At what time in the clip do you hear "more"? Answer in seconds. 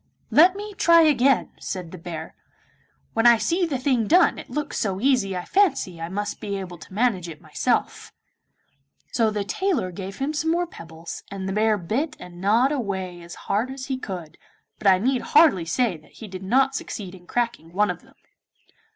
10.49-10.65